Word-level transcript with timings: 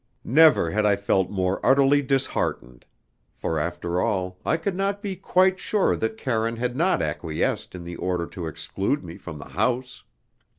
Never 0.25 0.71
had 0.71 0.83
I 0.83 0.95
felt 0.95 1.29
more 1.29 1.63
utterly 1.63 2.01
disheartened; 2.01 2.87
for, 3.35 3.59
after 3.59 4.01
all, 4.01 4.39
I 4.43 4.57
could 4.57 4.75
not 4.75 4.99
be 5.03 5.15
quite 5.15 5.59
sure 5.59 5.95
that 5.95 6.17
Karine 6.17 6.55
had 6.57 6.75
not 6.75 7.03
acquiesced 7.03 7.75
in 7.75 7.83
the 7.83 7.97
order 7.97 8.25
to 8.25 8.47
exclude 8.47 9.03
me 9.03 9.17
from 9.17 9.37
the 9.37 9.49
house. 9.49 10.03